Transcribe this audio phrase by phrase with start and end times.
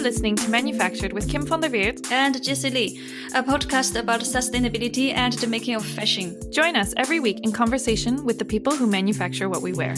[0.00, 3.02] You're listening to Manufactured with Kim van der Weerd and Jessie Lee,
[3.34, 6.40] a podcast about sustainability and the making of fashion.
[6.50, 9.94] Join us every week in conversation with the people who manufacture what we wear.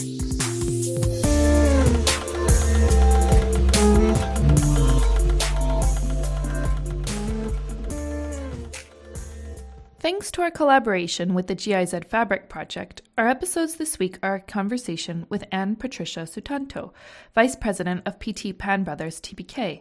[9.99, 14.41] Thanks to our collaboration with the GIZ Fabric Project, our episodes this week are a
[14.41, 16.91] conversation with Anne Patricia Sutanto,
[17.33, 19.79] Vice President of PT Pan Brothers Tbk.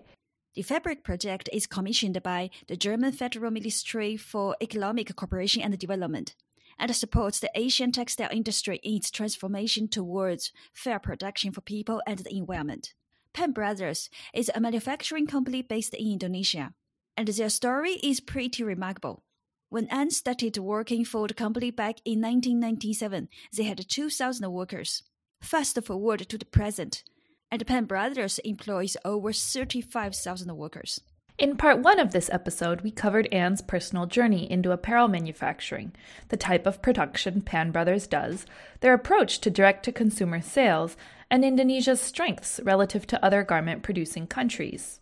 [0.55, 6.35] The Fabric Project is commissioned by the German Federal Ministry for Economic Cooperation and Development
[6.79, 12.19] and supports the Asian textile industry in its transformation towards fair production for people and
[12.19, 12.93] the environment.
[13.33, 16.75] Pan Brothers is a manufacturing company based in Indonesia,
[17.17, 19.23] and their story is pretty remarkable.
[19.71, 25.03] When Anne started working for the company back in 1997, they had 2,000 workers.
[25.41, 27.05] Fast forward to the present,
[27.53, 31.03] and Pan Brothers employs over 35,000 workers.
[31.37, 35.93] In part one of this episode, we covered Anne's personal journey into apparel manufacturing,
[36.31, 38.47] the type of production Pan Brothers does,
[38.81, 40.97] their approach to direct to consumer sales,
[41.31, 45.01] and Indonesia's strengths relative to other garment producing countries.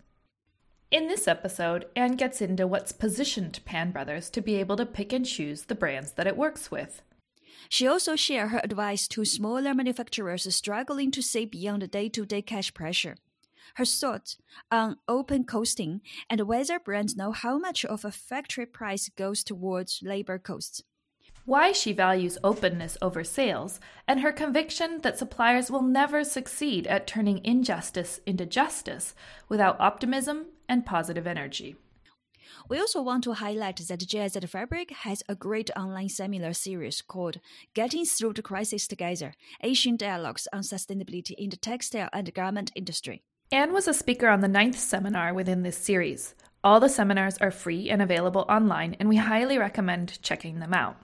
[0.91, 5.13] In this episode, Anne gets into what's positioned Pan Brothers to be able to pick
[5.13, 7.03] and choose the brands that it works with.
[7.69, 12.27] She also shared her advice to smaller manufacturers struggling to save beyond the day to
[12.27, 13.17] day cash pressure.
[13.75, 14.37] Her thoughts
[14.71, 20.01] on open costing and whether brands know how much of a factory price goes towards
[20.03, 20.83] labor costs
[21.51, 27.07] why she values openness over sales, and her conviction that suppliers will never succeed at
[27.07, 29.15] turning injustice into justice
[29.49, 31.77] without optimism and positive energy.
[32.71, 37.41] We also want to highlight that GIZ Fabric has a great online seminar series called
[37.75, 43.25] Getting Through the Crisis Together Asian Dialogues on Sustainability in the Textile and Garment Industry.
[43.51, 46.37] Anne was a speaker on the ninth seminar within this series.
[46.63, 50.97] All the seminars are free and available online, and we highly recommend checking them out.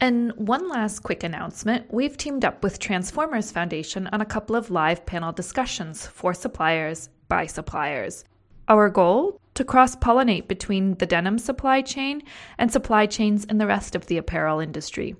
[0.00, 4.72] And one last quick announcement we've teamed up with Transformers Foundation on a couple of
[4.72, 8.24] live panel discussions for suppliers by suppliers.
[8.66, 9.38] Our goal?
[9.54, 12.22] To cross pollinate between the denim supply chain
[12.58, 15.14] and supply chains in the rest of the apparel industry.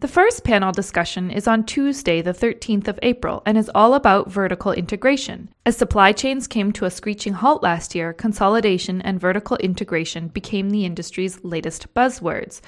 [0.00, 4.30] The first panel discussion is on Tuesday, the 13th of April, and is all about
[4.30, 5.48] vertical integration.
[5.64, 10.68] As supply chains came to a screeching halt last year, consolidation and vertical integration became
[10.68, 12.60] the industry's latest buzzwords.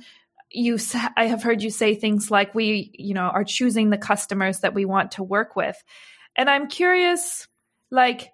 [0.50, 0.78] you
[1.16, 4.74] i have heard you say things like we you know are choosing the customers that
[4.74, 5.82] we want to work with.
[6.36, 7.48] And i'm curious
[7.90, 8.32] like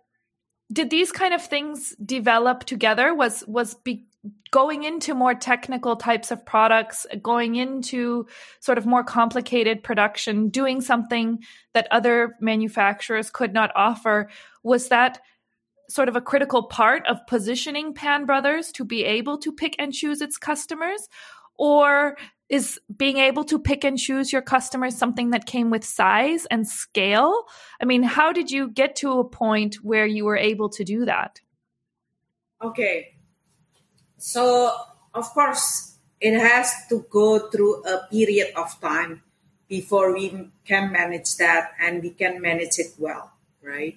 [0.73, 3.15] did these kind of things develop together?
[3.15, 4.07] Was was be,
[4.51, 8.27] going into more technical types of products going into
[8.61, 11.41] sort of more complicated production doing something
[11.75, 14.31] that other manufacturers could not offer
[14.63, 15.21] was that
[15.89, 19.93] sort of a critical part of positioning pan brothers to be able to pick and
[19.93, 21.09] choose its customers
[21.57, 22.17] or
[22.49, 26.69] is being able to pick and choose your customers something that came with size and
[26.69, 27.45] scale?
[27.81, 31.07] I mean, how did you get to a point where you were able to do
[31.07, 31.41] that?
[32.63, 33.15] Okay.
[34.19, 34.71] So,
[35.15, 39.23] of course, it has to go through a period of time
[39.67, 43.33] before we can manage that and we can manage it well,
[43.63, 43.97] right?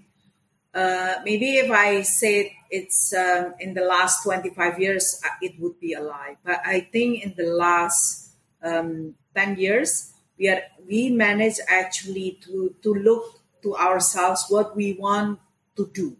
[0.75, 5.79] Uh, maybe if I said it's um, in the last 25 years, uh, it would
[5.79, 6.35] be a lie.
[6.43, 12.75] But I think in the last um, 10 years, we are we manage actually to
[12.83, 15.39] to look to ourselves what we want
[15.77, 16.17] to do.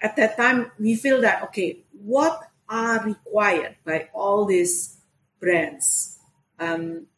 [0.00, 4.96] At that time, we feel that okay, what are required by all these
[5.38, 6.16] brands
[6.58, 7.08] um,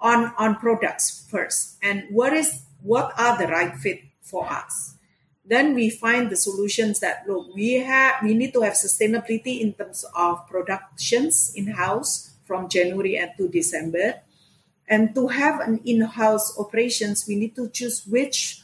[0.00, 4.96] on on products first, and what is what are the right fit for us
[5.44, 9.72] then we find the solutions that look we have we need to have sustainability in
[9.72, 14.20] terms of productions in house from January and to December.
[14.88, 18.62] And to have an in-house operations we need to choose which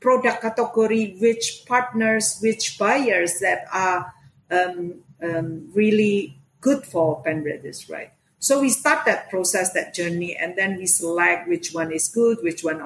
[0.00, 4.14] product category which partners which buyers that are
[4.50, 8.12] um, um, really good for Brothers right?
[8.38, 12.38] So we start that process that journey and then we select which one is good
[12.42, 12.80] which one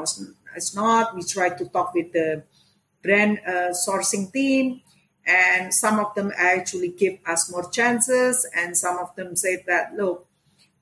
[0.57, 1.15] is not.
[1.15, 2.43] We try to talk with the
[3.03, 4.81] brand uh, sourcing team
[5.27, 9.95] and some of them actually give us more chances and some of them say that
[9.95, 10.27] look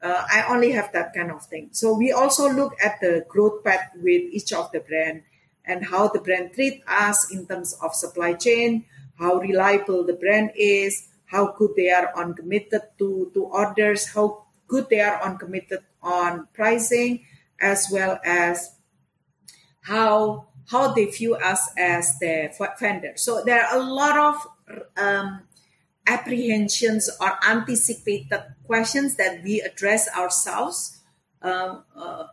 [0.02, 1.68] uh, i only have that kind of thing.
[1.72, 5.22] So we also look at the growth path with each of the brand
[5.64, 8.86] and how the brand treat us in terms of supply chain
[9.18, 14.44] how reliable the brand is how good they are on committed to, to orders how
[14.66, 17.24] good they are on committed on pricing
[17.60, 18.74] as well as
[19.82, 23.12] how how they view us as the vendor.
[23.16, 24.46] So there are a lot of
[24.96, 25.42] um,
[26.06, 30.98] apprehensions or anticipated questions that we address ourselves
[31.42, 32.26] uh, uh,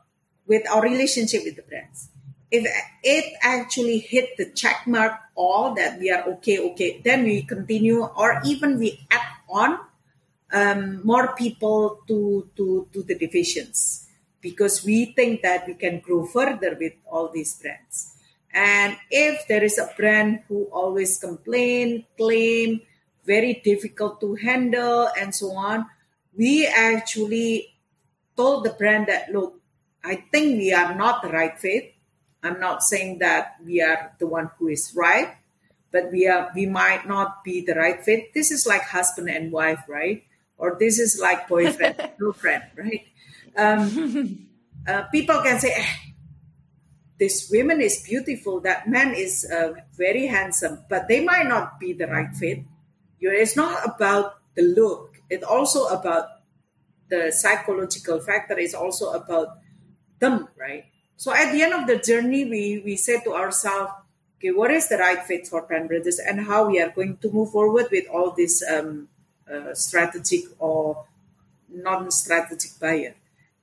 [0.45, 2.09] with our relationship with the brands.
[2.51, 2.65] If
[3.03, 8.03] it actually hit the check mark all that we are okay, okay, then we continue
[8.03, 9.79] or even we add on
[10.53, 14.07] um, more people to, to, to the divisions
[14.41, 18.16] because we think that we can grow further with all these brands.
[18.57, 22.81] And if there is a brand who always complain, claim,
[23.23, 25.85] very difficult to handle, and so on,
[26.33, 27.77] we actually
[28.35, 29.61] told the brand that, look,
[30.03, 31.93] I think we are not the right fit.
[32.41, 35.37] I'm not saying that we are the one who is right,
[35.91, 38.33] but we are we might not be the right fit.
[38.33, 40.23] This is like husband and wife, right?
[40.57, 43.05] Or this is like boyfriend, girlfriend, right?
[43.55, 44.47] Um,
[44.87, 46.06] uh, people can say, eh,
[47.19, 51.93] this woman is beautiful, that man is uh, very handsome, but they might not be
[51.93, 52.63] the right fit.
[53.19, 55.21] It's not about the look.
[55.29, 56.27] It's also about
[57.09, 58.57] the psychological factor.
[58.59, 59.57] It's also about
[60.19, 60.85] them, right?
[61.15, 63.91] So at the end of the journey, we we said to ourselves,
[64.37, 67.51] okay, what is the right fit for Brothers, and how we are going to move
[67.51, 69.09] forward with all this um,
[69.51, 71.05] uh, strategic or
[71.69, 73.15] non-strategic buyer,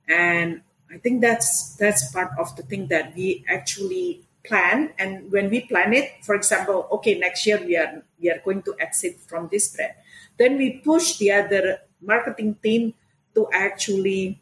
[0.07, 0.61] and
[0.91, 4.93] I think that's that's part of the thing that we actually plan.
[4.97, 8.61] And when we plan it, for example, okay, next year we are we are going
[8.63, 9.93] to exit from this brand.
[10.37, 12.93] Then we push the other marketing team
[13.33, 14.39] to actually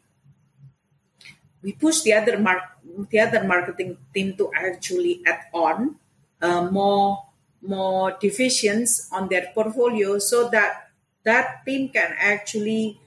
[1.62, 2.76] we push the other mar-
[3.10, 5.96] the other marketing team to actually add on
[6.42, 7.24] uh, more
[7.62, 10.90] more divisions on their portfolio so that
[11.24, 13.00] that team can actually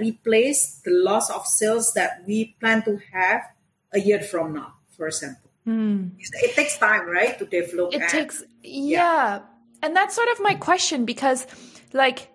[0.00, 3.42] replace the loss of sales that we plan to have
[3.92, 5.50] a year from now, for example.
[5.66, 6.12] Mm.
[6.18, 7.94] It takes time, right, to develop.
[7.94, 8.98] It and, takes, yeah.
[8.98, 9.40] yeah.
[9.82, 11.46] And that's sort of my question because,
[11.92, 12.30] like,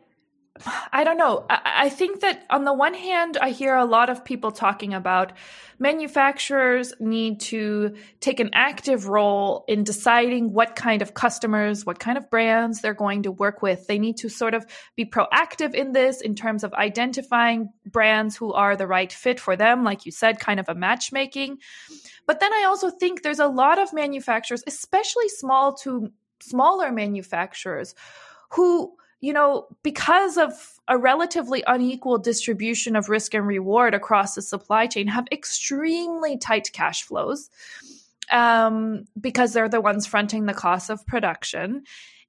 [0.91, 1.45] I don't know.
[1.49, 5.33] I, think that on the one hand, I hear a lot of people talking about
[5.79, 12.19] manufacturers need to take an active role in deciding what kind of customers, what kind
[12.19, 13.87] of brands they're going to work with.
[13.87, 18.53] They need to sort of be proactive in this in terms of identifying brands who
[18.53, 21.57] are the right fit for them, like you said, kind of a matchmaking.
[22.27, 27.95] But then I also think there's a lot of manufacturers, especially small to smaller manufacturers,
[28.51, 30.51] who you know, because of
[30.89, 36.69] a relatively unequal distribution of risk and reward across the supply chain, have extremely tight
[36.73, 37.49] cash flows
[38.33, 41.83] um, because they're the ones fronting the cost of production.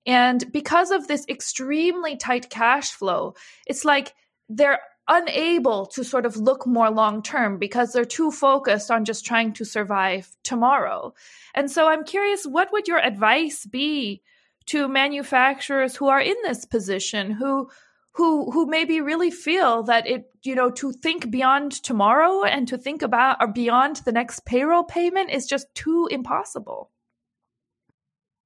[0.06, 3.34] And because of this extremely tight cash flow,
[3.66, 4.14] it's like
[4.48, 9.26] they're unable to sort of look more long term because they're too focused on just
[9.26, 11.12] trying to survive tomorrow.
[11.56, 14.22] And so I'm curious, what would your advice be
[14.66, 17.68] to manufacturers who are in this position who
[18.14, 22.78] who who maybe really feel that it you know to think beyond tomorrow and to
[22.78, 26.90] think about or beyond the next payroll payment is just too impossible.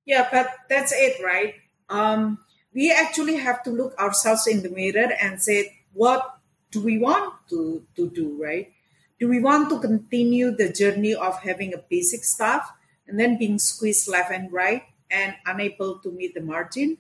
[0.05, 1.55] Yeah but that's it right?
[1.89, 2.39] Um,
[2.75, 6.39] we actually have to look ourselves in the mirror and say what
[6.71, 8.73] do we want to to do right?
[9.21, 12.73] Do we want to continue the journey of having a basic staff
[13.07, 16.99] and then being squeezed left and right and unable to meet the margin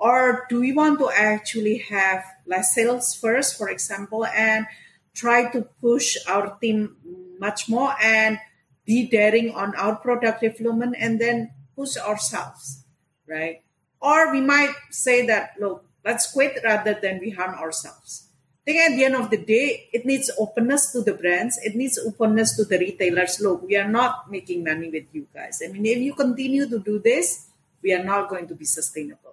[0.00, 4.66] or do we want to actually have less sales first, for example, and
[5.14, 6.96] try to push our team
[7.38, 8.40] much more and
[8.86, 12.84] be daring on our product development and then push ourselves,
[13.28, 13.60] right?
[14.00, 18.28] Or we might say that, look, let's quit rather than we harm ourselves.
[18.64, 21.58] I think at the end of the day, it needs openness to the brands.
[21.62, 23.38] It needs openness to the retailers.
[23.40, 25.60] Look, we are not making money with you guys.
[25.62, 27.49] I mean, if you continue to do this,
[27.82, 29.30] we are not going to be sustainable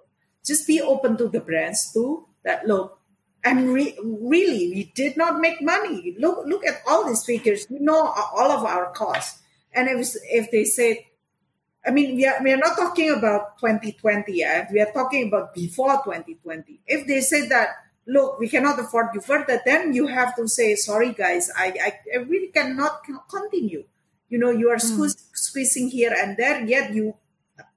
[0.48, 2.26] just be open to the brands too.
[2.42, 2.98] That look,
[3.44, 6.16] and re- really, we did not make money.
[6.18, 7.66] Look, look at all these figures.
[7.68, 9.42] We know all of our costs.
[9.72, 11.06] And if if they say,
[11.86, 14.32] I mean, we are we are not talking about 2020.
[14.32, 16.80] Yeah, we are talking about before 2020.
[16.86, 17.68] If they say that,
[18.06, 21.92] look, we cannot afford you further, then you have to say, sorry, guys, I I,
[22.14, 23.84] I really cannot continue.
[24.30, 25.14] You know, you are mm.
[25.32, 27.16] squeezing here and there, yet you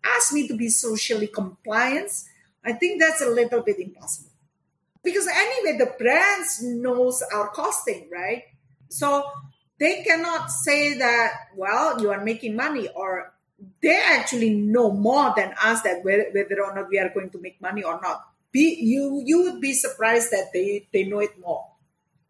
[0.03, 2.11] ask me to be socially compliant
[2.63, 4.31] I think that's a little bit impossible.
[5.03, 8.43] Because anyway, the brands knows our costing, right?
[8.89, 9.23] So
[9.79, 13.33] they cannot say that, well, you are making money or
[13.81, 17.59] they actually know more than us that whether or not we are going to make
[17.61, 18.27] money or not.
[18.51, 21.65] Be, you you would be surprised that they, they know it more.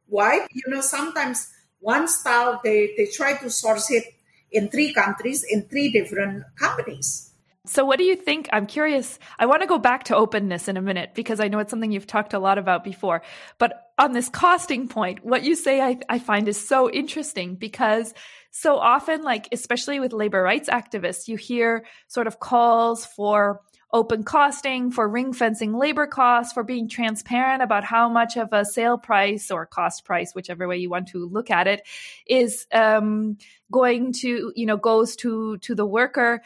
[0.08, 0.48] Why?
[0.52, 4.04] You know, sometimes one style they, they try to source it
[4.52, 7.31] in three countries in three different companies
[7.72, 8.50] so, what do you think?
[8.52, 9.18] I'm curious.
[9.40, 11.90] I want to go back to openness in a minute because I know it's something
[11.90, 13.22] you've talked a lot about before.
[13.60, 18.14] But on this costing point, what you say I, I find is so interesting because
[18.52, 23.62] so often, like, especially with labor rights activists, you hear sort of calls for
[23.94, 28.66] open costing, for ring fencing labor costs, for being transparent about how much of a
[28.66, 31.88] sale price or cost price, whichever way you want to look at it,
[32.26, 33.38] is um,
[33.72, 36.42] going to, you know, goes to to the worker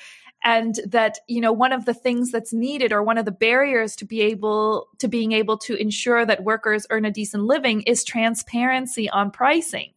[0.45, 3.95] and that you know one of the things that's needed or one of the barriers
[3.97, 8.03] to be able to being able to ensure that workers earn a decent living is
[8.03, 9.91] transparency on pricing.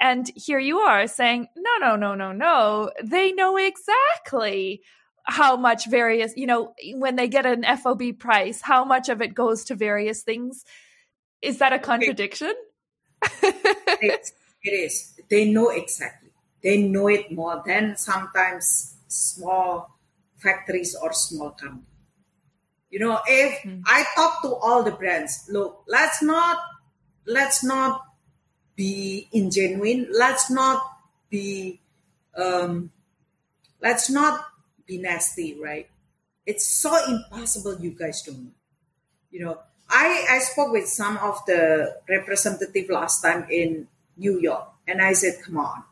[0.00, 2.90] And here you are saying no no no no no.
[3.04, 4.82] They know exactly
[5.26, 9.34] how much various you know when they get an fob price how much of it
[9.34, 10.64] goes to various things.
[11.42, 12.54] Is that a contradiction?
[14.66, 15.20] It is.
[15.28, 16.30] They know exactly.
[16.62, 19.98] They know it more than sometimes small
[20.36, 21.88] factories or small companies.
[22.90, 23.82] You know, if mm.
[23.86, 26.58] I talk to all the brands, look, let's not
[27.26, 28.06] let's not
[28.76, 30.06] be ingenuine.
[30.12, 30.82] Let's not
[31.28, 31.80] be
[32.36, 32.90] um,
[33.82, 34.46] let's not
[34.86, 35.88] be nasty, right?
[36.46, 37.80] It's so impossible.
[37.80, 38.52] You guys don't.
[39.30, 39.58] You know,
[39.90, 45.14] I I spoke with some of the representative last time in New York, and I
[45.14, 45.82] said, "Come on,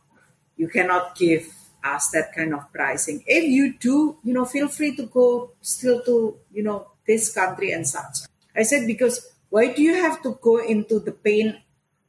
[0.57, 1.51] you cannot give
[1.85, 3.23] ask that kind of pricing.
[3.27, 7.73] If you do, you know, feel free to go still to, you know, this country
[7.73, 8.29] and such.
[8.55, 11.61] I said, because why do you have to go into the pain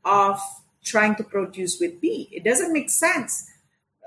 [0.05, 0.39] of
[0.83, 2.29] trying to produce with me?
[2.31, 3.49] It doesn't make sense.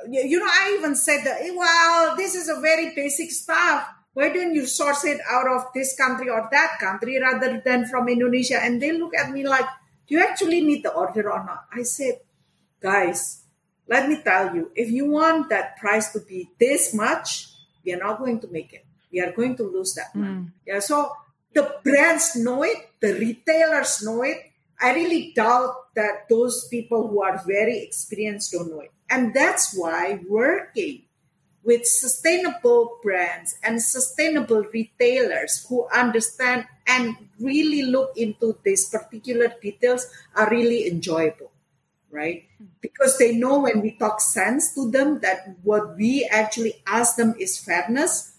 [0.08, 3.88] You know, I even said that, eh, well, this is a very basic stuff.
[4.12, 8.08] Why don't you source it out of this country or that country rather than from
[8.08, 8.62] Indonesia?
[8.62, 9.66] And they look at me like,
[10.06, 11.64] do you actually need the order or not?
[11.73, 12.20] I said,
[12.80, 13.42] guys,
[13.88, 17.49] let me tell you, if you want that price to be this much,
[17.85, 18.85] we are not going to make it.
[19.12, 20.35] We are going to lose that money.
[20.35, 20.52] Mm.
[20.66, 20.81] Yeah.
[20.81, 21.12] So
[21.55, 24.38] the brands know it, the retailers know it.
[24.81, 28.93] I really doubt that those people who are very experienced don't know it.
[29.09, 31.02] And that's why working
[31.64, 40.07] with sustainable brands and sustainable retailers who understand and really look into these particular details
[40.35, 41.50] are really enjoyable
[42.10, 42.44] right?
[42.58, 42.64] Hmm.
[42.80, 47.34] Because they know when we talk sense to them that what we actually ask them
[47.38, 48.36] is fairness.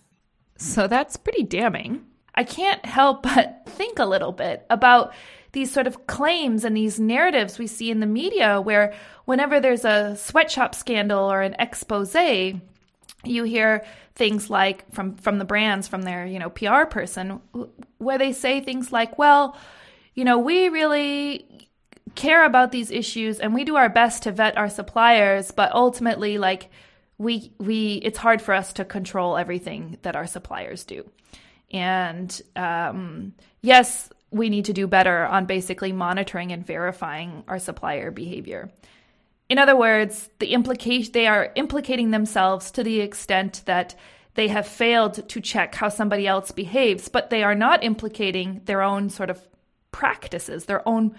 [0.58, 2.06] So that's pretty damning.
[2.36, 5.14] I can't help but think a little bit about
[5.54, 8.94] these sort of claims and these narratives we see in the media where
[9.26, 12.16] whenever there's a sweatshop scandal or an expose,
[13.24, 13.84] you hear
[14.16, 17.42] things like from from the brands from their, you know, PR person
[17.98, 19.58] where they say things like, "Well,
[20.14, 21.67] you know, we really
[22.18, 26.38] care about these issues and we do our best to vet our suppliers, but ultimately
[26.38, 26.70] like
[27.18, 31.10] we we it's hard for us to control everything that our suppliers do.
[31.72, 38.12] And um, yes, we need to do better on basically monitoring and verifying our supplier
[38.12, 38.70] behavior.
[39.48, 43.96] In other words, the implication they are implicating themselves to the extent that
[44.34, 48.82] they have failed to check how somebody else behaves, but they are not implicating their
[48.82, 49.40] own sort of
[49.92, 51.16] practices, their own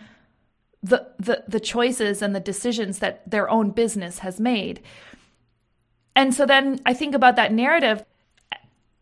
[0.82, 4.80] the the the choices and the decisions that their own business has made.
[6.14, 8.04] And so then I think about that narrative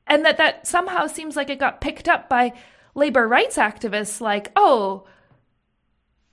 [0.07, 2.53] and that that somehow seems like it got picked up by
[2.95, 5.07] labor rights activists like, "Oh,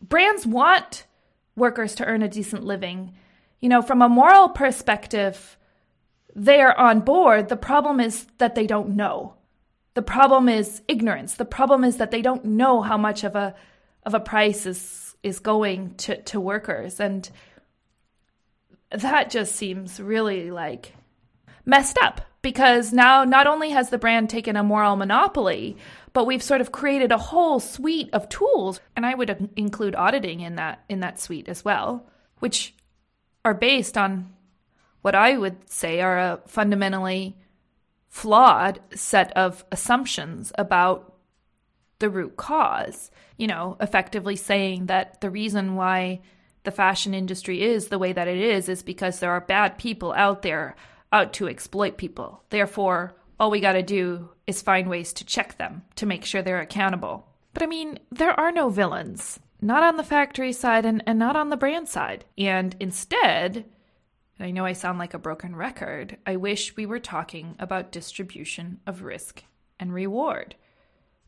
[0.02, 1.06] brands want
[1.56, 3.14] workers to earn a decent living.
[3.60, 5.58] You know, from a moral perspective,
[6.36, 7.50] they are on board.
[7.50, 9.36] The problem is that they don't know.
[9.94, 11.36] The problem is ignorance.
[11.36, 13.56] The problem is that they don't know how much of a
[14.06, 14.80] of a price is
[15.24, 17.00] is going to, to workers.
[17.00, 17.30] And
[18.92, 20.94] that just seems really like
[21.66, 25.78] messed up because now not only has the brand taken a moral monopoly,
[26.14, 30.40] but we've sort of created a whole suite of tools and i would include auditing
[30.40, 32.08] in that in that suite as well
[32.40, 32.74] which
[33.44, 34.32] are based on
[35.02, 37.36] what i would say are a fundamentally
[38.08, 41.13] flawed set of assumptions about
[42.04, 46.22] the root cause you know effectively saying that the reason why
[46.64, 50.14] the fashion industry is the way that it is is because there are bad people
[50.14, 50.76] out there
[51.12, 55.58] out to exploit people therefore all we got to do is find ways to check
[55.58, 57.28] them to make sure they're accountable.
[57.54, 61.36] But I mean, there are no villains, not on the factory side and, and not
[61.36, 62.26] on the brand side.
[62.38, 63.66] And instead,
[64.40, 68.80] I know I sound like a broken record, I wish we were talking about distribution
[68.88, 69.44] of risk
[69.80, 70.56] and reward.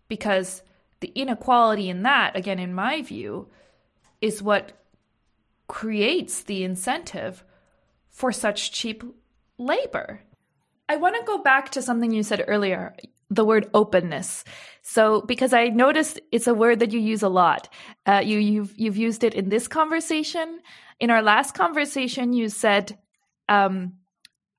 [0.07, 0.61] Because
[0.99, 3.47] the inequality in that, again, in my view,
[4.21, 4.71] is what
[5.67, 7.43] creates the incentive
[8.09, 9.03] for such cheap
[9.57, 10.21] labor.
[10.87, 12.95] I want to go back to something you said earlier,
[13.29, 14.43] the word openness.
[14.81, 17.69] So, because I noticed it's a word that you use a lot.
[18.05, 20.59] Uh, you you've you've used it in this conversation.
[20.99, 22.97] In our last conversation, you said,
[23.49, 23.93] um,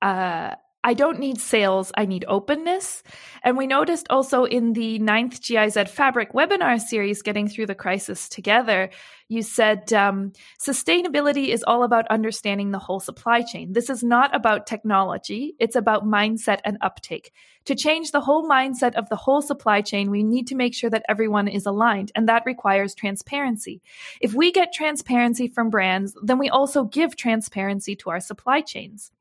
[0.01, 0.55] uh,
[0.89, 3.03] "I don't need sales; I need openness."
[3.43, 8.29] And we noticed also in the ninth GIZ Fabric webinar series, "Getting Through the Crisis
[8.29, 8.89] Together,"
[9.27, 10.31] you said um,
[10.69, 13.73] sustainability is all about understanding the whole supply chain.
[13.73, 17.33] This is not about technology, it's about mindset and uptake.
[17.65, 20.89] To change the whole mindset of the whole supply chain, we need to make sure
[20.89, 23.81] that everyone is aligned, and that requires transparency.
[24.21, 29.11] If we get transparency from brands, then we also give transparency to our supply chains.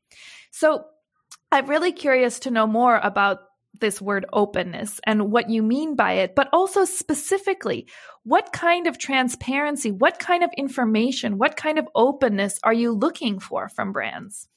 [0.52, 0.84] So,
[1.52, 3.38] I'm really curious to know more about
[3.80, 7.86] this word openness and what you mean by it, but also specifically,
[8.24, 13.38] what kind of transparency, what kind of information, what kind of openness are you looking
[13.38, 14.48] for from brands?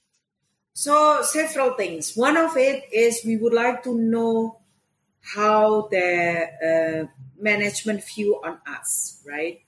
[0.74, 2.14] So, several things.
[2.16, 4.60] One of it is we would like to know
[5.22, 9.60] how the uh, management view on us, right?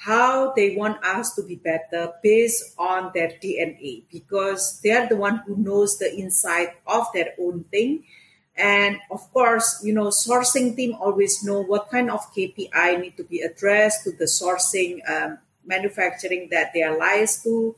[0.00, 5.16] How they want us to be better based on their DNA because they are the
[5.16, 8.04] one who knows the inside of their own thing
[8.60, 13.24] and of course, you know, sourcing team always know what kind of KPI need to
[13.24, 17.74] be addressed to the sourcing um, manufacturing that they are liaised to.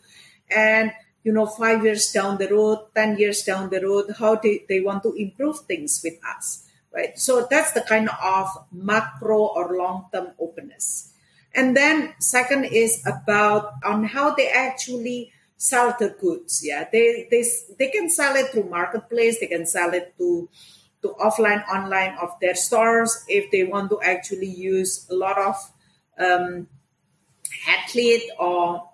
[0.50, 4.64] And, you know, five years down the road, 10 years down the road, how they,
[4.68, 7.16] they want to improve things with us, right?
[7.16, 11.11] So that's the kind of macro or long-term openness.
[11.54, 16.60] And then second is about on how they actually sell the goods.
[16.64, 17.44] Yeah, they they
[17.78, 19.38] they can sell it through marketplace.
[19.38, 20.48] They can sell it to
[21.02, 25.56] to offline, online of their stores if they want to actually use a lot of
[26.18, 26.68] um,
[27.68, 28.88] athlete or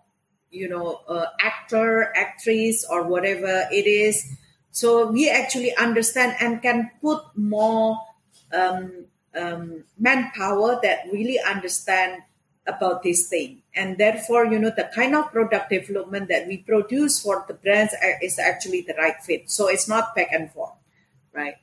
[0.51, 4.27] you know uh, actor, actress or whatever it is.
[4.71, 7.99] So we actually understand and can put more
[8.53, 12.23] um, um, manpower that really understand
[12.69, 13.63] about this thing.
[13.75, 17.95] And therefore, you know, the kind of product development that we produce for the brands
[18.23, 19.51] is actually the right fit.
[19.51, 20.75] So it's not back and forth,
[21.33, 21.57] right?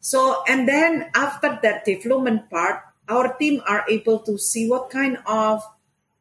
[0.00, 5.18] So, and then after that development part, our team are able to see what kind
[5.26, 5.62] of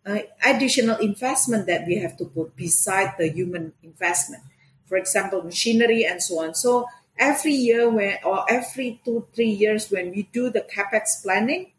[0.06, 4.44] uh, additional investment that we have to put beside the human investment.
[4.88, 6.56] For example, machinery and so on.
[6.56, 11.72] So every year when, or every two, three years when we do the CapEx planning,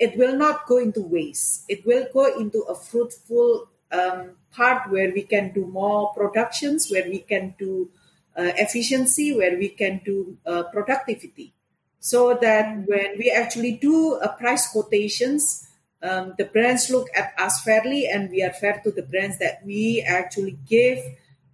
[0.00, 1.64] it will not go into waste.
[1.68, 7.04] It will go into a fruitful um, part where we can do more productions, where
[7.04, 7.90] we can do
[8.36, 11.52] uh, efficiency, where we can do uh, productivity.
[12.00, 15.68] So that when we actually do a price quotations,
[16.02, 19.60] um, the brands look at us fairly and we are fair to the brands that
[19.66, 20.98] we actually give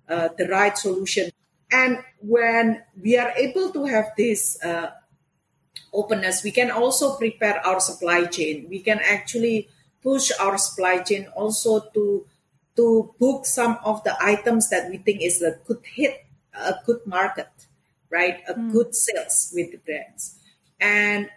[0.08, 1.30] uh, the right solution.
[1.72, 4.90] And when we are able to have this uh,
[5.92, 8.66] openness, we can also prepare our supply chain.
[8.68, 9.68] We can actually
[10.02, 12.26] push our supply chain also to
[12.76, 17.00] to book some of the items that we think is a good hit, a good
[17.06, 17.48] market,
[18.10, 18.42] right?
[18.48, 18.70] A mm.
[18.70, 20.36] good sales with the brands.
[20.78, 21.30] And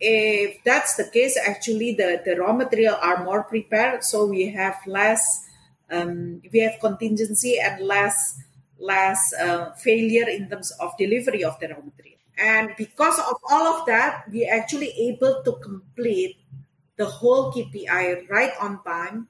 [0.00, 4.76] if that's the case, actually the, the raw material are more prepared, so we have
[4.84, 5.46] less,
[5.90, 8.40] um, we have contingency and less
[8.78, 12.03] less uh, failure in terms of delivery of the raw material.
[12.38, 16.36] And because of all of that, we actually able to complete
[16.96, 19.28] the whole KPI right on time,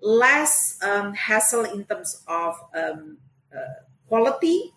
[0.00, 3.18] less um, hassle in terms of um,
[3.54, 4.72] uh, quality,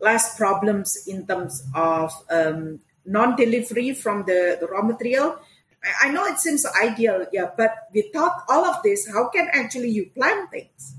[0.00, 5.38] less problems in terms of um, non-delivery from the, the raw material.
[5.82, 9.90] I, I know it seems ideal, yeah, but without all of this, how can actually
[9.90, 10.94] you plan things?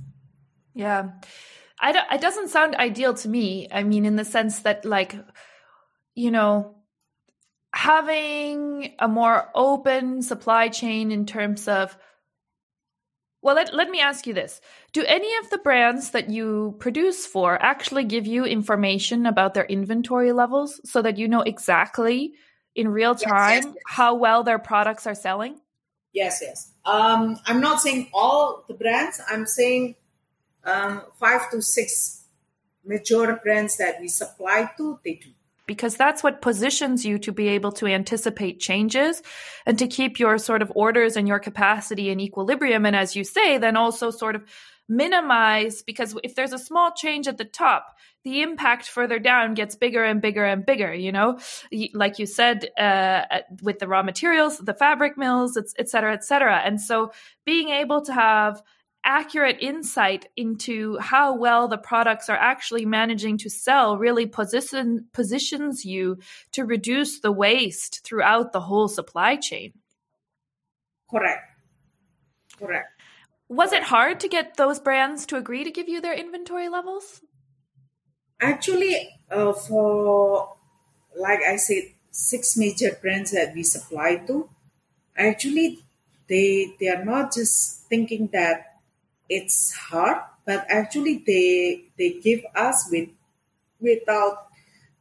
[0.73, 1.09] Yeah.
[1.79, 3.67] I don't, it doesn't sound ideal to me.
[3.71, 5.15] I mean, in the sense that, like,
[6.15, 6.75] you know,
[7.73, 11.97] having a more open supply chain in terms of
[13.41, 14.59] well, let, let me ask you this.
[14.91, 19.65] Do any of the brands that you produce for actually give you information about their
[19.65, 22.33] inventory levels so that you know exactly
[22.73, 23.83] in real time yes, yes, yes.
[23.87, 25.59] how well their products are selling?
[26.11, 26.71] Yes, yes.
[26.85, 29.93] Um, I'm not saying all the brands, I'm saying
[30.63, 32.23] um, five to six
[32.83, 35.29] major brands that we supply to, they do
[35.67, 39.21] because that's what positions you to be able to anticipate changes
[39.65, 42.85] and to keep your sort of orders and your capacity in equilibrium.
[42.85, 44.43] And as you say, then also sort of
[44.87, 49.75] minimize because if there's a small change at the top, the impact further down gets
[49.75, 51.39] bigger and bigger and bigger, you know,
[51.93, 53.21] like you said, uh,
[53.61, 56.57] with the raw materials, the fabric mills, et cetera, et cetera.
[56.57, 57.11] And so
[57.45, 58.61] being able to have
[59.05, 65.85] accurate insight into how well the products are actually managing to sell really position, positions
[65.85, 66.17] you
[66.51, 69.73] to reduce the waste throughout the whole supply chain.
[71.09, 71.43] Correct.
[72.57, 72.89] Correct.
[73.47, 77.21] Was it hard to get those brands to agree to give you their inventory levels?
[78.41, 80.55] Actually, uh, for
[81.15, 84.49] like I said, six major brands that we supply to,
[85.15, 85.85] actually
[86.27, 88.74] they they are not just thinking that
[89.29, 93.09] it's hard, but actually they they give us with
[93.79, 94.47] without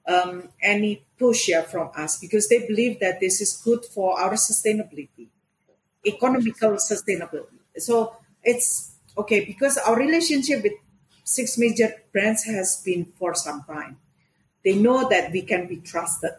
[0.07, 5.29] um, any push from us because they believe that this is good for our sustainability,
[6.05, 7.59] economical sustainability.
[7.79, 10.75] So it's okay because our relationship with
[11.25, 13.99] six major brands has been for some time.
[14.65, 16.33] They know that we can be trusted,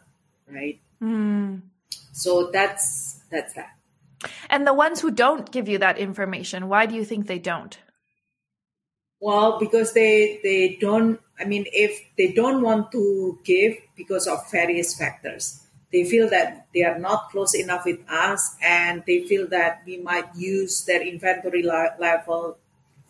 [0.49, 0.79] right?
[1.01, 1.61] Mm.
[2.11, 3.74] So that's that's that.
[4.49, 7.77] And the ones who don't give you that information, why do you think they don't?
[9.19, 11.19] Well, because they they don't.
[11.39, 16.67] I mean, if they don't want to give because of various factors, they feel that
[16.73, 21.01] they are not close enough with us, and they feel that we might use their
[21.01, 22.57] inventory level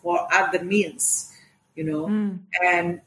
[0.02, 1.32] for other means,
[1.74, 2.06] you know.
[2.06, 2.38] Mm.
[2.62, 3.00] And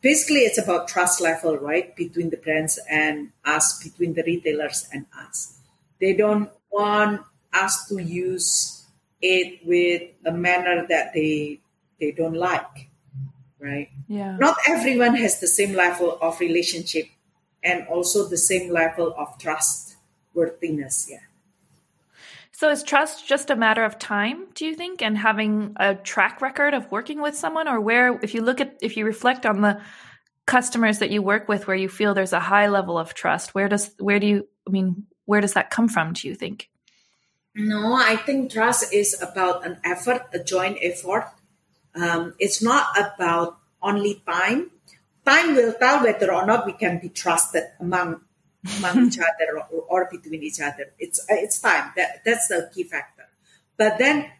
[0.00, 5.06] basically, it's about trust level, right, between the brands and us, between the retailers and
[5.18, 5.58] us.
[6.00, 7.22] They don't want
[7.64, 8.84] us to use
[9.22, 11.60] it with a manner that they
[11.98, 12.90] they don't like
[13.58, 13.88] right?
[14.06, 14.36] Yeah.
[14.36, 17.06] Not everyone has the same level of relationship
[17.64, 19.96] and also the same level of trust
[20.34, 21.20] worthiness yeah.
[22.52, 26.40] So is trust just a matter of time do you think and having a track
[26.40, 27.68] record of working with someone?
[27.68, 29.80] Or where if you look at if you reflect on the
[30.46, 33.68] customers that you work with where you feel there's a high level of trust where
[33.68, 36.70] does where do you i mean where does that come from do you think
[37.56, 41.26] no i think trust is about an effort a joint effort
[41.96, 44.70] um, it's not about only time.
[45.24, 48.20] Time will tell whether or not we can be trusted among
[48.78, 50.92] among each other or, or, between each other.
[50.98, 53.26] It's it's time that that's the key factor.
[53.76, 54.30] But then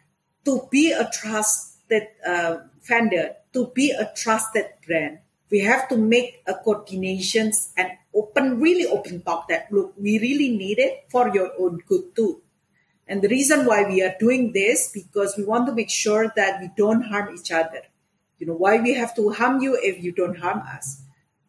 [0.45, 6.43] to be a trusted uh, vendor, to be a trusted brand, we have to make
[6.47, 11.51] a coordinations and open, really open talk that look, we really need it for your
[11.59, 12.41] own good too.
[13.07, 16.59] And the reason why we are doing this because we want to make sure that
[16.59, 17.81] we don't harm each other.
[18.37, 21.01] You know, why we have to harm you if you don't harm us.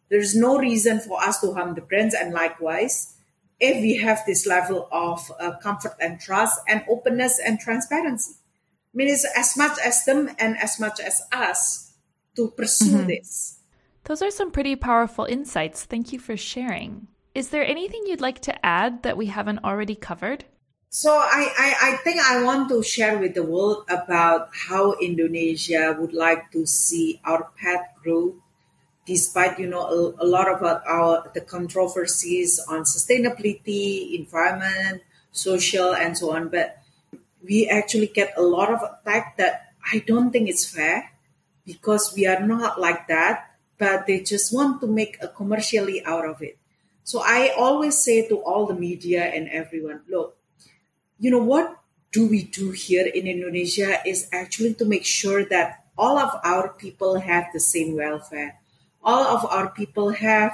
[0.09, 3.15] There's no reason for us to harm the brands, and likewise,
[3.59, 8.33] if we have this level of uh, comfort and trust and openness and transparency.
[8.93, 11.93] I mean, it's as much as them and as much as us
[12.35, 13.07] to pursue mm-hmm.
[13.07, 13.59] this.
[14.05, 15.83] Those are some pretty powerful insights.
[15.83, 17.07] Thank you for sharing.
[17.35, 20.45] Is there anything you'd like to add that we haven't already covered?
[20.91, 25.95] So I, I, I think I want to share with the world about how Indonesia
[25.99, 28.33] would like to see our pet grow,
[29.05, 35.93] despite you know a, a lot of our, our, the controversies on sustainability, environment, social,
[35.93, 36.49] and so on.
[36.49, 36.81] But
[37.45, 41.11] we actually get a lot of attack that I don't think it's fair
[41.67, 43.45] because we are not like that.
[43.77, 46.57] But they just want to make a commercially out of it.
[47.03, 50.35] So I always say to all the media and everyone, look,
[51.19, 51.79] you know what
[52.11, 56.69] do we do here in Indonesia is actually to make sure that all of our
[56.73, 58.59] people have the same welfare
[59.03, 60.51] all of our people have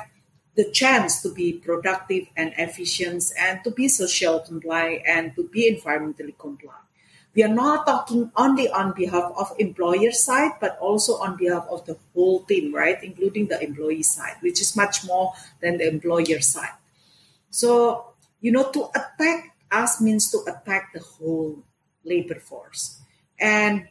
[0.55, 5.69] the chance to be productive and efficient and to be social compliant and to be
[5.69, 6.81] environmentally compliant.
[7.35, 11.85] We are not talking only on behalf of employer side, but also on behalf of
[11.85, 12.97] the whole team, right?
[13.03, 16.79] Including the employee side, which is much more than the employer side.
[17.49, 21.63] So, you know, to attack us means to attack the whole
[22.03, 23.01] labor force.
[23.39, 23.87] And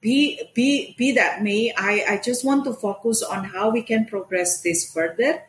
[0.00, 4.06] be be be that may I, I just want to focus on how we can
[4.06, 5.42] progress this further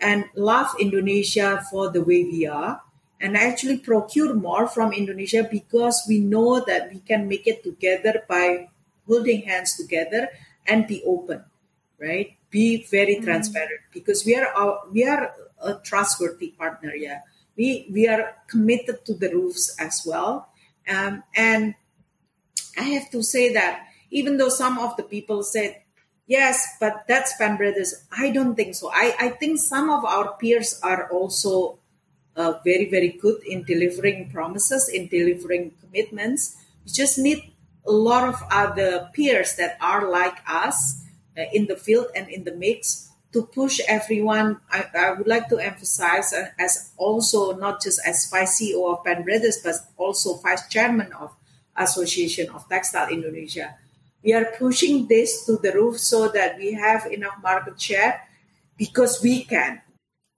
[0.00, 2.80] and love indonesia for the way we are
[3.20, 8.22] and actually procure more from indonesia because we know that we can make it together
[8.28, 8.68] by
[9.06, 10.28] holding hands together
[10.66, 11.44] and be open
[12.00, 13.24] right be very mm-hmm.
[13.24, 17.20] transparent because we are our, we are a trustworthy partner yeah
[17.58, 20.48] we we are committed to the roofs as well
[20.88, 21.74] um, and
[22.78, 25.82] i have to say that even though some of the people said,
[26.26, 28.90] yes, but that's Pan Brothers, I don't think so.
[28.92, 31.78] I, I think some of our peers are also
[32.36, 36.56] uh, very, very good in delivering promises, in delivering commitments.
[36.84, 37.52] We just need
[37.86, 41.02] a lot of other peers that are like us
[41.36, 44.60] uh, in the field and in the mix to push everyone.
[44.70, 49.04] I, I would like to emphasize uh, as also not just as vice CEO of
[49.04, 51.34] Pan Brothers, but also vice chairman of
[51.76, 53.76] Association of Textile Indonesia
[54.22, 58.20] we are pushing this to the roof so that we have enough market share
[58.76, 59.80] because we can.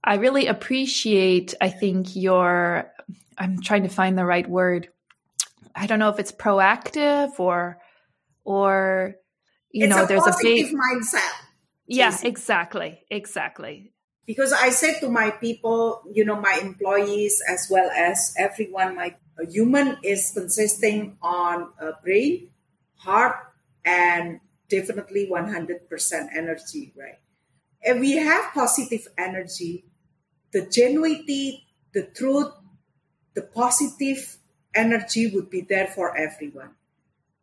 [0.05, 2.91] I really appreciate, I think, your,
[3.37, 4.89] I'm trying to find the right word.
[5.75, 7.79] I don't know if it's proactive or,
[8.45, 9.17] or,
[9.73, 11.31] you it's know, a there's a big mindset.
[11.91, 13.03] Yeah, exactly.
[13.11, 13.93] Exactly.
[14.25, 19.17] Because I said to my people, you know, my employees as well as everyone, my
[19.51, 22.51] human is consisting on a brain,
[22.97, 23.37] heart,
[23.85, 25.81] and definitely 100%
[26.37, 27.19] energy, right?
[27.83, 29.85] If we have positive energy,
[30.53, 32.53] the genuity, the truth,
[33.35, 34.37] the positive
[34.75, 36.71] energy would be there for everyone.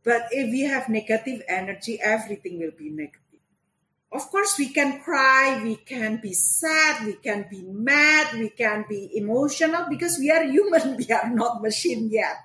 [0.04, 3.27] But if we have negative energy, everything will be negative.
[4.12, 8.86] Of course, we can cry, we can be sad, we can be mad, we can
[8.88, 12.38] be emotional because we are human, we are not machine yet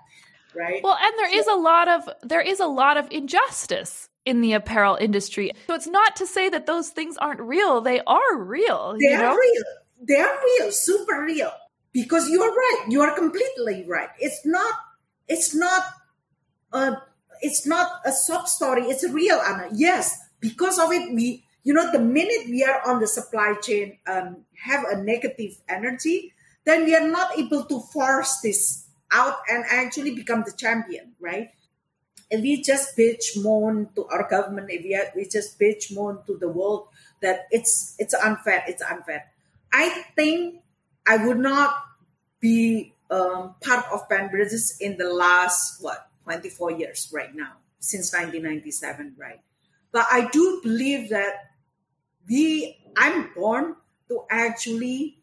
[0.55, 0.83] right?
[0.83, 4.53] Well, and there is a lot of there is a lot of injustice in the
[4.53, 5.53] apparel industry.
[5.67, 7.81] So it's not to say that those things aren't real.
[7.81, 8.97] They are real.
[8.99, 9.33] They you know?
[9.33, 9.63] are real.
[10.07, 11.53] They are real, super real.
[11.93, 12.87] Because you are right.
[12.89, 14.09] You are completely right.
[14.19, 14.73] It's not
[15.29, 15.85] it's not
[16.73, 16.97] a
[17.41, 18.83] it's not a sub story.
[18.85, 19.69] It's real, Anna.
[19.73, 23.99] Yes, because of it, we you know the minute we are on the supply chain
[24.07, 26.33] um, have a negative energy,
[26.65, 31.51] then we are not able to force this out and actually become the champion, right?
[32.31, 36.39] If we just bitch moan to our government, if we, we just bitch moan to
[36.39, 36.89] the world
[37.21, 39.31] that it's it's unfair, it's unfair.
[39.73, 40.63] I think
[41.07, 41.75] I would not
[42.41, 48.13] be um, part of Pan Brothers in the last what 24 years right now since
[48.13, 49.41] 1997, right?
[49.93, 51.52] But I do believe that
[52.29, 53.77] we I'm born
[54.09, 55.19] to actually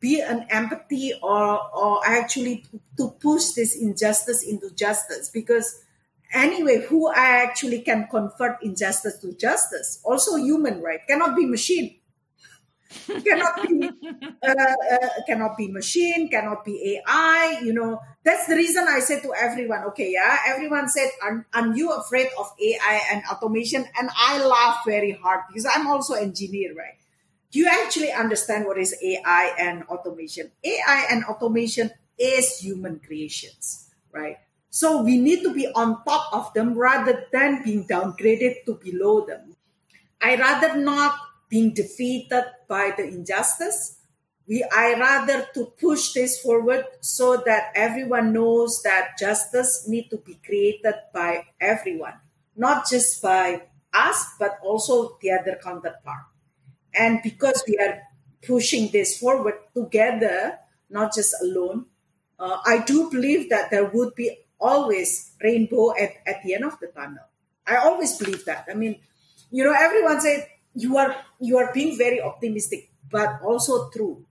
[0.00, 2.64] be an empathy or or actually
[2.96, 5.82] to push this injustice into justice because
[6.32, 10.00] anyway who i actually can convert injustice to justice?
[10.04, 11.00] Also human right?
[11.08, 11.97] Cannot be machine
[13.24, 13.90] cannot be
[14.42, 19.22] uh, uh, cannot be machine cannot be ai you know that's the reason i said
[19.22, 24.08] to everyone okay yeah everyone said are, are you afraid of ai and automation and
[24.16, 26.98] i laugh very hard because i'm also engineer right
[27.50, 30.50] do you actually understand what is AI and automation?
[30.62, 34.36] AI and automation is human creations, right?
[34.70, 39.24] So we need to be on top of them rather than being downgraded to below
[39.24, 39.56] them.
[40.20, 43.98] I rather not being defeated by the injustice.
[44.46, 50.16] We I rather to push this forward so that everyone knows that justice need to
[50.18, 52.14] be created by everyone,
[52.56, 56.24] not just by us, but also the other counterpart.
[56.94, 58.00] And because we are
[58.42, 60.58] pushing this forward together,
[60.88, 61.86] not just alone,
[62.38, 66.78] uh, I do believe that there would be always rainbow at, at the end of
[66.80, 67.24] the tunnel.
[67.66, 68.66] I always believe that.
[68.70, 68.98] I mean,
[69.50, 74.24] you know, everyone said you are you are being very optimistic, but also true.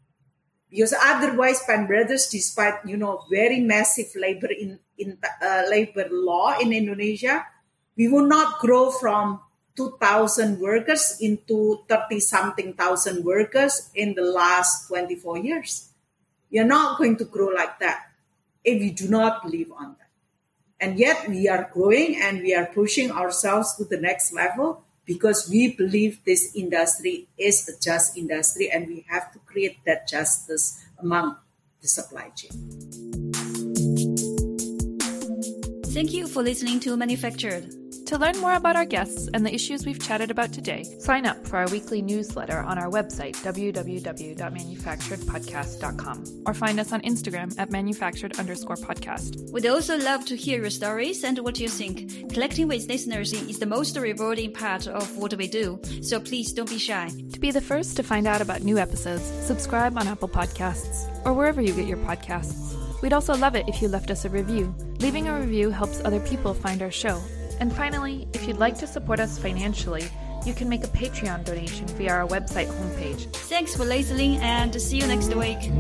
[0.69, 6.57] Because otherwise, Pan Brothers, despite you know very massive labor in in uh, labor law
[6.59, 7.45] in Indonesia,
[7.95, 9.41] we will not grow from
[9.77, 15.93] 2,000 workers into 30 something thousand workers in the last 24 years.
[16.49, 18.09] You're not going to grow like that
[18.65, 20.09] if you do not believe on that.
[20.79, 25.49] And yet we are growing and we are pushing ourselves to the next level because
[25.49, 30.83] we believe this industry is a just industry and we have to create that justice
[30.99, 31.37] among
[31.81, 32.51] the supply chain.
[35.87, 37.86] Thank you for listening to Manufactured.
[38.07, 41.45] To learn more about our guests and the issues we've chatted about today, sign up
[41.45, 48.39] for our weekly newsletter on our website, www.manufacturedpodcast.com, or find us on Instagram at manufactured
[48.39, 49.51] underscore podcast.
[49.51, 52.31] We'd also love to hear your stories and what you think.
[52.31, 56.69] Collecting with listeners is the most rewarding part of what we do, so please don't
[56.69, 57.11] be shy.
[57.33, 61.33] To be the first to find out about new episodes, subscribe on Apple Podcasts or
[61.33, 62.73] wherever you get your podcasts.
[63.01, 64.73] We'd also love it if you left us a review.
[64.99, 67.21] Leaving a review helps other people find our show
[67.59, 70.05] and finally, if you'd like to support us financially,
[70.45, 73.31] you can make a Patreon donation via our website homepage.
[73.49, 75.71] Thanks for listening and see you next week.